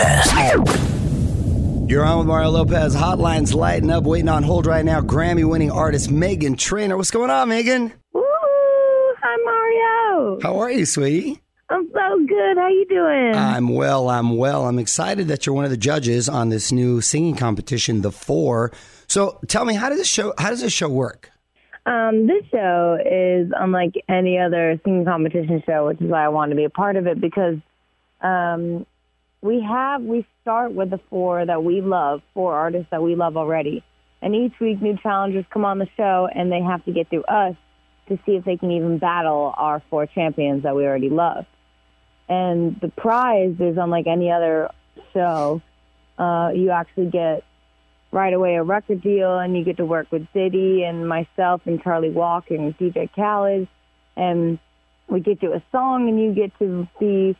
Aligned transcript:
Lopez. 0.00 1.90
You're 1.90 2.04
on 2.04 2.18
with 2.18 2.26
Mario 2.26 2.50
Lopez. 2.50 2.94
Hotlines 2.94 3.54
lighting 3.54 3.90
up, 3.90 4.04
waiting 4.04 4.28
on 4.28 4.42
hold 4.42 4.66
right 4.66 4.84
now. 4.84 5.00
Grammy 5.00 5.48
winning 5.48 5.70
artist 5.70 6.08
Meghan 6.08 6.56
Trainor. 6.56 6.96
What's 6.96 7.10
going 7.10 7.30
on, 7.30 7.48
Meghan? 7.48 7.92
Woo! 8.12 8.22
Hi, 8.24 9.36
Mario. 9.44 10.40
How 10.42 10.58
are 10.58 10.70
you, 10.70 10.86
sweetie? 10.86 11.42
I'm 11.68 11.88
so 11.92 12.26
good. 12.26 12.56
How 12.56 12.68
you 12.68 12.86
doing? 12.88 13.34
I'm 13.34 13.68
well. 13.68 14.08
I'm 14.08 14.36
well. 14.36 14.66
I'm 14.66 14.78
excited 14.78 15.28
that 15.28 15.46
you're 15.46 15.54
one 15.54 15.64
of 15.64 15.70
the 15.70 15.76
judges 15.76 16.28
on 16.28 16.48
this 16.48 16.72
new 16.72 17.00
singing 17.00 17.36
competition, 17.36 18.02
The 18.02 18.10
Four. 18.10 18.72
So 19.06 19.38
tell 19.48 19.64
me, 19.64 19.74
how 19.74 19.88
does 19.88 19.98
this 19.98 20.08
show? 20.08 20.32
How 20.38 20.50
does 20.50 20.62
this 20.62 20.72
show 20.72 20.88
work? 20.88 21.30
Um, 21.86 22.26
this 22.26 22.44
show 22.50 22.98
is 23.04 23.52
unlike 23.56 23.94
any 24.08 24.38
other 24.38 24.80
singing 24.84 25.04
competition 25.04 25.62
show, 25.66 25.86
which 25.86 26.00
is 26.00 26.10
why 26.10 26.24
I 26.24 26.28
want 26.28 26.50
to 26.50 26.56
be 26.56 26.64
a 26.64 26.70
part 26.70 26.96
of 26.96 27.06
it 27.06 27.20
because 27.20 27.56
um, 28.20 28.86
we 29.42 29.60
have 29.62 30.02
we 30.02 30.26
start 30.42 30.72
with 30.72 30.90
the 30.90 31.00
four 31.08 31.44
that 31.44 31.64
we 31.64 31.80
love, 31.80 32.22
four 32.34 32.54
artists 32.54 32.88
that 32.90 33.02
we 33.02 33.14
love 33.14 33.36
already, 33.36 33.82
and 34.20 34.34
each 34.34 34.58
week 34.60 34.82
new 34.82 34.96
challengers 34.98 35.44
come 35.50 35.64
on 35.64 35.78
the 35.78 35.88
show 35.96 36.28
and 36.32 36.52
they 36.52 36.60
have 36.60 36.84
to 36.84 36.92
get 36.92 37.08
through 37.08 37.24
us 37.24 37.56
to 38.08 38.18
see 38.26 38.32
if 38.32 38.44
they 38.44 38.56
can 38.56 38.70
even 38.70 38.98
battle 38.98 39.54
our 39.56 39.82
four 39.88 40.06
champions 40.06 40.64
that 40.64 40.76
we 40.76 40.84
already 40.84 41.08
love. 41.08 41.46
And 42.28 42.78
the 42.80 42.88
prize 42.88 43.54
is 43.58 43.76
unlike 43.76 44.06
any 44.06 44.30
other 44.30 44.70
show. 45.12 45.62
Uh, 46.18 46.50
you 46.54 46.70
actually 46.70 47.06
get 47.06 47.44
right 48.12 48.34
away 48.34 48.56
a 48.56 48.62
record 48.62 49.02
deal, 49.02 49.38
and 49.38 49.56
you 49.56 49.64
get 49.64 49.78
to 49.78 49.86
work 49.86 50.10
with 50.10 50.26
Diddy 50.34 50.82
and 50.82 51.08
myself 51.08 51.62
and 51.64 51.82
Charlie 51.82 52.10
Walker 52.10 52.54
and 52.54 52.76
DJ 52.76 53.08
Khaled, 53.14 53.68
and 54.16 54.58
we 55.08 55.20
get 55.20 55.42
you 55.42 55.54
a 55.54 55.62
song, 55.72 56.08
and 56.08 56.20
you 56.20 56.34
get 56.34 56.56
to 56.58 56.86
be 56.98 57.36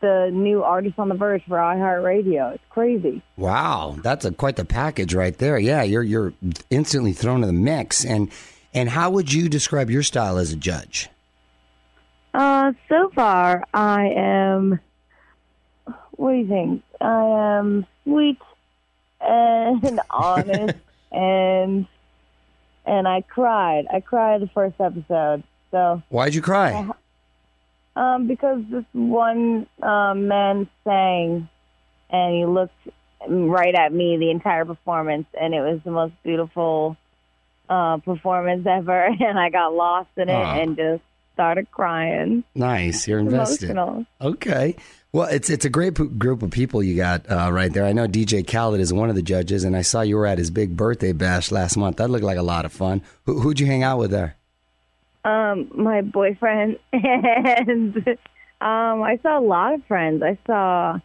the 0.00 0.30
new 0.32 0.62
artist 0.62 0.98
on 0.98 1.08
the 1.08 1.14
verge 1.14 1.42
for 1.46 1.56
iHeartRadio. 1.56 2.54
It's 2.54 2.64
crazy. 2.70 3.22
Wow, 3.36 3.96
that's 4.02 4.24
a 4.24 4.32
quite 4.32 4.56
the 4.56 4.64
package 4.64 5.14
right 5.14 5.36
there. 5.36 5.58
Yeah, 5.58 5.82
you're 5.82 6.02
you're 6.02 6.32
instantly 6.70 7.12
thrown 7.12 7.42
in 7.42 7.46
the 7.46 7.52
mix. 7.52 8.04
And 8.04 8.30
and 8.74 8.88
how 8.88 9.10
would 9.10 9.32
you 9.32 9.48
describe 9.48 9.90
your 9.90 10.02
style 10.02 10.38
as 10.38 10.52
a 10.52 10.56
judge? 10.56 11.08
Uh, 12.32 12.72
so 12.88 13.10
far, 13.14 13.64
I 13.74 14.06
am. 14.16 14.80
What 16.12 16.32
do 16.32 16.38
you 16.38 16.46
think? 16.46 16.82
I 17.00 17.58
am 17.58 17.86
sweet 18.04 18.38
and 19.20 20.00
honest, 20.10 20.78
and 21.10 21.86
and 22.86 23.08
I 23.08 23.22
cried. 23.22 23.86
I 23.92 24.00
cried 24.00 24.40
the 24.42 24.48
first 24.48 24.80
episode. 24.80 25.42
So 25.70 26.02
Why'd 26.08 26.34
you 26.34 26.42
cry? 26.42 26.88
Um, 27.96 28.28
because 28.28 28.62
this 28.70 28.84
one 28.92 29.66
um, 29.82 30.28
man 30.28 30.68
sang, 30.84 31.48
and 32.08 32.34
he 32.34 32.44
looked 32.46 32.74
right 33.28 33.74
at 33.74 33.92
me 33.92 34.16
the 34.16 34.30
entire 34.30 34.64
performance, 34.64 35.26
and 35.38 35.54
it 35.54 35.60
was 35.60 35.80
the 35.84 35.90
most 35.90 36.14
beautiful 36.22 36.96
uh, 37.68 37.98
performance 37.98 38.66
ever. 38.66 39.08
And 39.20 39.38
I 39.38 39.50
got 39.50 39.74
lost 39.74 40.10
in 40.16 40.28
it 40.28 40.32
Aw. 40.32 40.60
and 40.60 40.76
just 40.76 41.02
started 41.34 41.70
crying. 41.70 42.44
Nice, 42.54 43.08
you're 43.08 43.18
invested. 43.18 43.70
Emotional. 43.70 44.06
Okay. 44.20 44.76
Well, 45.12 45.26
it's 45.26 45.50
it's 45.50 45.64
a 45.64 45.70
great 45.70 45.96
p- 45.96 46.04
group 46.06 46.42
of 46.42 46.50
people 46.50 46.82
you 46.82 46.96
got 46.96 47.28
uh, 47.30 47.50
right 47.52 47.72
there. 47.72 47.84
I 47.84 47.92
know 47.92 48.06
DJ 48.06 48.46
Khaled 48.46 48.80
is 48.80 48.92
one 48.92 49.10
of 49.10 49.16
the 49.16 49.22
judges, 49.22 49.64
and 49.64 49.76
I 49.76 49.82
saw 49.82 50.02
you 50.02 50.16
were 50.16 50.26
at 50.26 50.38
his 50.38 50.50
big 50.50 50.76
birthday 50.76 51.12
bash 51.12 51.50
last 51.50 51.76
month. 51.76 51.96
That 51.96 52.10
looked 52.10 52.24
like 52.24 52.38
a 52.38 52.42
lot 52.42 52.64
of 52.64 52.72
fun. 52.72 53.02
Who, 53.26 53.40
who'd 53.40 53.58
you 53.58 53.66
hang 53.66 53.82
out 53.82 53.98
with 53.98 54.10
there? 54.12 54.36
Um, 55.24 55.70
my 55.74 56.00
boyfriend 56.00 56.78
and 56.92 57.96
um, 58.60 59.02
I 59.02 59.18
saw 59.22 59.38
a 59.38 59.40
lot 59.40 59.74
of 59.74 59.84
friends. 59.84 60.22
I 60.22 60.38
saw 60.46 60.98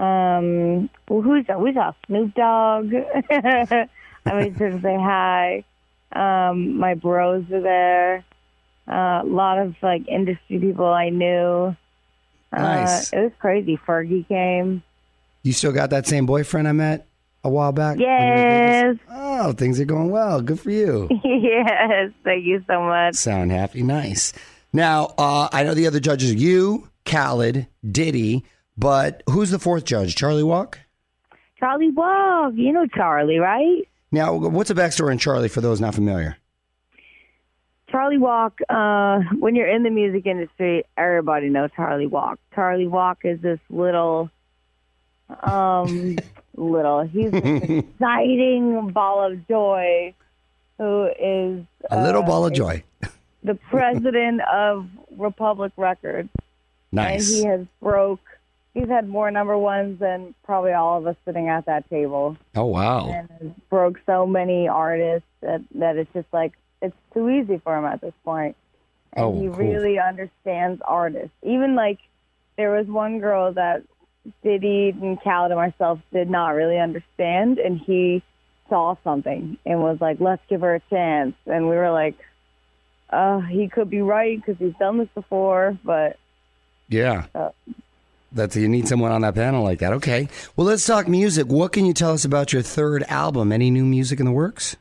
um, 0.00 0.88
well, 1.08 1.20
who's 1.20 1.44
we 1.58 1.74
saw 1.74 1.92
Snoop 2.06 2.34
Dogg. 2.34 2.92
I 3.30 3.88
mean, 4.34 4.54
to 4.54 4.80
say 4.82 4.96
hi. 4.96 5.64
Um, 6.12 6.78
my 6.78 6.94
bros 6.94 7.44
were 7.48 7.60
there. 7.60 8.24
Uh, 8.88 9.22
a 9.22 9.26
lot 9.26 9.58
of 9.58 9.74
like 9.82 10.08
industry 10.08 10.58
people 10.58 10.86
I 10.86 11.10
knew. 11.10 11.76
Nice. 12.52 13.12
Uh, 13.12 13.16
it 13.16 13.22
was 13.24 13.32
crazy. 13.38 13.78
Fergie 13.86 14.26
came. 14.26 14.82
You 15.42 15.52
still 15.52 15.72
got 15.72 15.90
that 15.90 16.06
same 16.06 16.26
boyfriend 16.26 16.66
I 16.66 16.72
met 16.72 17.06
a 17.44 17.50
while 17.50 17.72
back? 17.72 17.98
when 17.98 18.06
you 18.06 18.06
were 18.06 18.38
in 18.38 18.48
Vegas? 18.48 19.00
Yes. 19.06 19.16
Oh, 19.42 19.52
things 19.52 19.80
are 19.80 19.86
going 19.86 20.10
well. 20.10 20.42
Good 20.42 20.60
for 20.60 20.70
you. 20.70 21.08
yes. 21.24 22.10
Thank 22.24 22.44
you 22.44 22.62
so 22.66 22.82
much. 22.82 23.14
Sound 23.14 23.50
happy. 23.50 23.82
Nice. 23.82 24.34
Now, 24.70 25.14
uh, 25.16 25.48
I 25.50 25.64
know 25.64 25.72
the 25.72 25.86
other 25.86 25.98
judges 25.98 26.32
are 26.32 26.36
you, 26.36 26.90
Khaled, 27.06 27.66
Diddy, 27.90 28.44
but 28.76 29.22
who's 29.30 29.50
the 29.50 29.58
fourth 29.58 29.86
judge? 29.86 30.14
Charlie 30.14 30.42
Walk? 30.42 30.78
Charlie 31.58 31.90
Walk. 31.90 32.52
You 32.54 32.70
know 32.70 32.86
Charlie, 32.94 33.38
right? 33.38 33.88
Now, 34.12 34.34
what's 34.34 34.68
the 34.68 34.74
backstory 34.74 35.10
on 35.10 35.16
Charlie 35.16 35.48
for 35.48 35.62
those 35.62 35.80
not 35.80 35.94
familiar? 35.94 36.36
Charlie 37.90 38.18
Walk, 38.18 38.60
uh, 38.68 39.20
when 39.38 39.54
you're 39.54 39.74
in 39.74 39.84
the 39.84 39.90
music 39.90 40.26
industry, 40.26 40.84
everybody 40.98 41.48
knows 41.48 41.70
Charlie 41.74 42.06
Walk. 42.06 42.38
Charlie 42.54 42.86
Walk 42.86 43.20
is 43.24 43.40
this 43.40 43.58
little, 43.70 44.28
um, 45.42 46.18
little, 46.60 47.02
he's 47.02 47.30
this 47.30 47.70
exciting 47.70 48.90
ball 48.90 49.24
of 49.32 49.46
joy 49.48 50.14
who 50.78 51.06
is 51.18 51.64
A 51.90 52.02
little 52.02 52.22
uh, 52.22 52.26
ball 52.26 52.46
of 52.46 52.52
joy. 52.52 52.82
the 53.42 53.54
president 53.70 54.40
of 54.52 54.86
Republic 55.16 55.72
Records. 55.76 56.28
Nice. 56.92 57.28
And 57.30 57.36
he 57.42 57.44
has 57.48 57.66
broke. 57.80 58.20
He's 58.74 58.88
had 58.88 59.08
more 59.08 59.30
number 59.30 59.58
ones 59.58 59.98
than 59.98 60.34
probably 60.44 60.72
all 60.72 60.98
of 60.98 61.06
us 61.06 61.16
sitting 61.24 61.48
at 61.48 61.66
that 61.66 61.88
table, 61.90 62.36
Oh 62.54 62.66
wow. 62.66 63.08
and 63.10 63.28
has 63.40 63.50
broke 63.68 63.98
so 64.06 64.26
many 64.26 64.68
artists 64.68 65.26
that 65.40 65.60
that 65.74 65.96
it's 65.96 66.12
just 66.12 66.28
like 66.32 66.52
it's 66.80 66.96
too 67.12 67.28
easy 67.28 67.58
for 67.58 67.76
him 67.76 67.84
at 67.84 68.00
this 68.00 68.14
point. 68.24 68.56
And 69.12 69.24
Oh, 69.24 69.32
he 69.40 69.48
cool. 69.48 69.56
really 69.56 69.98
understands 69.98 70.80
artists. 70.84 71.34
Even 71.42 71.74
like 71.74 71.98
there 72.56 72.70
was 72.72 72.86
one 72.86 73.18
girl 73.18 73.52
that 73.54 73.82
Diddy 74.42 74.94
and 75.00 75.20
Khaled 75.22 75.50
and 75.50 75.60
myself 75.60 75.98
did 76.12 76.28
not 76.28 76.50
really 76.50 76.78
understand, 76.78 77.58
and 77.58 77.80
he 77.80 78.22
saw 78.68 78.96
something 79.02 79.56
and 79.64 79.80
was 79.80 80.00
like, 80.00 80.20
"Let's 80.20 80.42
give 80.48 80.60
her 80.60 80.74
a 80.74 80.80
chance." 80.90 81.34
And 81.46 81.68
we 81.68 81.76
were 81.76 81.90
like, 81.90 82.16
"Uh, 83.10 83.40
he 83.40 83.68
could 83.68 83.90
be 83.90 84.02
right 84.02 84.36
because 84.36 84.58
he's 84.58 84.76
done 84.78 84.98
this 84.98 85.08
before, 85.14 85.78
but." 85.84 86.18
Yeah. 86.88 87.26
Uh, 87.34 87.50
That's 88.32 88.56
you 88.56 88.68
need 88.68 88.88
someone 88.88 89.10
on 89.10 89.22
that 89.22 89.34
panel 89.34 89.64
like 89.64 89.78
that. 89.78 89.92
Okay. 89.94 90.28
Well, 90.54 90.66
let's 90.66 90.86
talk 90.86 91.08
music. 91.08 91.46
What 91.46 91.72
can 91.72 91.84
you 91.84 91.94
tell 91.94 92.12
us 92.12 92.24
about 92.24 92.52
your 92.52 92.62
third 92.62 93.02
album? 93.04 93.52
Any 93.52 93.70
new 93.70 93.84
music 93.84 94.20
in 94.20 94.26
the 94.26 94.32
works? 94.32 94.76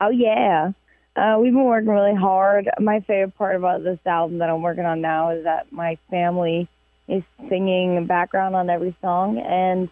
Oh 0.00 0.10
yeah, 0.10 0.72
uh, 1.16 1.38
we've 1.40 1.52
been 1.52 1.64
working 1.64 1.88
really 1.88 2.14
hard. 2.14 2.68
My 2.80 3.00
favorite 3.00 3.36
part 3.38 3.56
about 3.56 3.84
this 3.84 3.98
album 4.04 4.38
that 4.38 4.50
I'm 4.50 4.60
working 4.60 4.84
on 4.84 5.00
now 5.00 5.30
is 5.30 5.44
that 5.44 5.72
my 5.72 5.96
family 6.10 6.68
is 7.08 7.22
singing 7.48 8.06
background 8.06 8.56
on 8.56 8.70
every 8.70 8.96
song, 9.00 9.38
and 9.38 9.88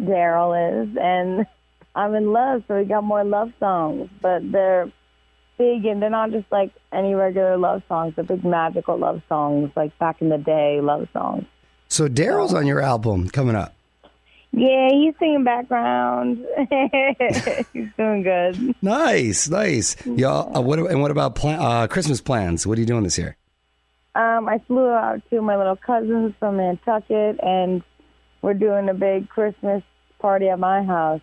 Daryl 0.00 0.82
is, 0.82 0.96
and 1.00 1.46
I'm 1.94 2.14
in 2.14 2.32
love. 2.32 2.64
So 2.68 2.78
we 2.78 2.84
got 2.84 3.04
more 3.04 3.24
love 3.24 3.52
songs, 3.58 4.10
but 4.20 4.50
they're 4.50 4.90
big 5.58 5.86
and 5.86 6.02
they're 6.02 6.10
not 6.10 6.30
just 6.30 6.50
like 6.52 6.72
any 6.92 7.14
regular 7.14 7.56
love 7.56 7.82
songs. 7.88 8.14
They're 8.14 8.24
big 8.24 8.44
magical 8.44 8.98
love 8.98 9.22
songs, 9.28 9.70
like 9.76 9.98
back 9.98 10.20
in 10.20 10.28
the 10.28 10.38
day 10.38 10.80
love 10.80 11.08
songs. 11.12 11.44
So 11.88 12.08
Daryl's 12.08 12.52
on 12.52 12.66
your 12.66 12.80
album 12.80 13.28
coming 13.30 13.54
up. 13.54 13.74
Yeah, 14.52 14.88
he's 14.90 15.14
singing 15.18 15.44
background. 15.44 16.44
he's 17.72 17.88
doing 17.96 18.22
good. 18.22 18.74
Nice, 18.82 19.48
nice. 19.48 19.96
Y'all, 20.06 20.56
uh, 20.56 20.60
what 20.60 20.78
and 20.78 21.02
what 21.02 21.10
about 21.10 21.42
uh, 21.44 21.86
Christmas 21.88 22.20
plans? 22.20 22.66
What 22.66 22.78
are 22.78 22.80
you 22.80 22.86
doing 22.86 23.02
this 23.02 23.18
year? 23.18 23.36
Um, 24.16 24.48
I 24.48 24.60
flew 24.66 24.88
out 24.88 25.20
to 25.28 25.42
my 25.42 25.56
little 25.56 25.76
cousins 25.76 26.32
from 26.38 26.56
Nantucket, 26.56 27.38
and 27.42 27.82
we're 28.40 28.54
doing 28.54 28.88
a 28.88 28.94
big 28.94 29.28
Christmas 29.28 29.82
party 30.18 30.48
at 30.48 30.58
my 30.58 30.82
house, 30.82 31.20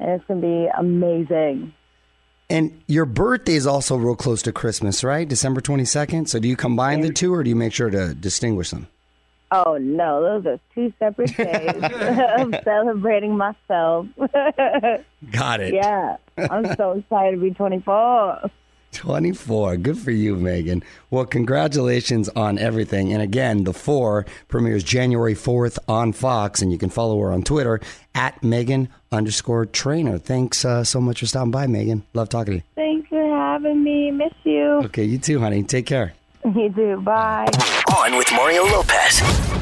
and 0.00 0.10
it's 0.10 0.24
gonna 0.26 0.40
be 0.40 0.68
amazing. 0.76 1.72
And 2.50 2.82
your 2.88 3.06
birthday 3.06 3.54
is 3.54 3.68
also 3.68 3.96
real 3.96 4.16
close 4.16 4.42
to 4.42 4.52
Christmas, 4.52 5.04
right? 5.04 5.28
December 5.28 5.60
twenty 5.60 5.84
second. 5.84 6.28
So 6.28 6.40
do 6.40 6.48
you 6.48 6.56
combine 6.56 7.02
the 7.02 7.12
two, 7.12 7.32
or 7.32 7.44
do 7.44 7.50
you 7.50 7.56
make 7.56 7.72
sure 7.72 7.88
to 7.88 8.14
distinguish 8.14 8.70
them? 8.70 8.88
Oh 9.52 9.78
no, 9.78 10.22
those 10.22 10.46
are 10.46 10.60
two 10.74 10.92
separate 10.98 11.36
days 11.36 11.70
of 12.38 12.54
celebrating 12.64 13.36
myself. 13.36 14.06
Got 15.30 15.60
it. 15.60 15.74
yeah, 15.74 16.16
I'm 16.36 16.74
so 16.74 16.92
excited 16.92 17.36
to 17.36 17.42
be 17.42 17.52
24. 17.52 18.50
24. 18.92 19.76
Good 19.78 19.98
for 19.98 20.10
you, 20.10 20.36
Meghan. 20.36 20.82
Well, 21.10 21.24
congratulations 21.24 22.28
on 22.30 22.58
everything. 22.58 23.12
And 23.12 23.22
again, 23.22 23.64
The 23.64 23.72
Four 23.72 24.26
premieres 24.48 24.84
January 24.84 25.34
4th 25.34 25.78
on 25.88 26.12
Fox, 26.12 26.62
and 26.62 26.70
you 26.70 26.78
can 26.78 26.90
follow 26.90 27.18
her 27.20 27.32
on 27.32 27.42
Twitter 27.42 27.80
at 28.14 28.40
Meghan 28.42 28.88
underscore 29.10 29.66
Trainor. 29.66 30.18
Thanks 30.18 30.64
uh, 30.64 30.84
so 30.84 31.00
much 31.00 31.20
for 31.20 31.26
stopping 31.26 31.50
by, 31.50 31.66
Meghan. 31.66 32.02
Love 32.14 32.28
talking 32.28 32.52
to 32.52 32.56
you. 32.58 32.62
Thanks 32.74 33.08
for 33.08 33.22
having 33.22 33.82
me. 33.82 34.10
Miss 34.10 34.32
you. 34.44 34.82
Okay, 34.84 35.04
you 35.04 35.18
too, 35.18 35.40
honey. 35.40 35.62
Take 35.62 35.86
care. 35.86 36.14
You 36.44 36.72
too. 36.72 37.00
Bye. 37.02 37.46
On 37.96 38.16
with 38.16 38.26
Mario 38.32 38.64
Lopez. 38.64 39.61